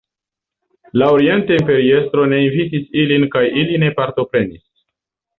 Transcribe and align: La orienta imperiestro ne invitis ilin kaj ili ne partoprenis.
La 0.99 1.09
orienta 1.17 1.57
imperiestro 1.59 2.25
ne 2.31 2.39
invitis 2.45 2.87
ilin 3.01 3.27
kaj 3.35 3.43
ili 3.65 3.77
ne 3.85 3.91
partoprenis. 3.99 4.65